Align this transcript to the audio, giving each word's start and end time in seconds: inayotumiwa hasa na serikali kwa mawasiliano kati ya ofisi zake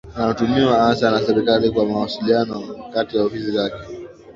inayotumiwa 0.15 0.79
hasa 0.83 1.11
na 1.11 1.19
serikali 1.21 1.71
kwa 1.71 1.85
mawasiliano 1.85 2.61
kati 2.93 3.17
ya 3.17 3.23
ofisi 3.23 3.51
zake 3.51 3.87